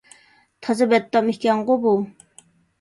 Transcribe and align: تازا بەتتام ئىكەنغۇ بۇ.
تازا 0.67 0.87
بەتتام 0.95 1.31
ئىكەنغۇ 1.35 1.79
بۇ. 1.87 1.95